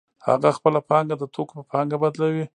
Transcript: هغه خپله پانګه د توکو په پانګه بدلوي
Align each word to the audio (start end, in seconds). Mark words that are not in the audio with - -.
هغه 0.27 0.49
خپله 0.57 0.79
پانګه 0.89 1.15
د 1.19 1.23
توکو 1.33 1.53
په 1.59 1.63
پانګه 1.71 1.97
بدلوي 2.03 2.45